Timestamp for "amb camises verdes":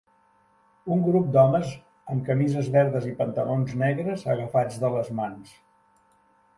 2.15-3.07